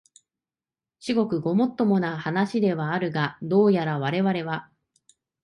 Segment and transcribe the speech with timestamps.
[0.99, 4.67] 至極ごもっともな話ではあるが、どうやらわれわれは、